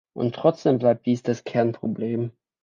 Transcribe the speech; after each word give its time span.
Und 0.15 0.33
trotzdem 0.33 0.79
bleibt 0.79 1.05
dies 1.05 1.21
das 1.21 1.43
Kernproblem. 1.43 2.31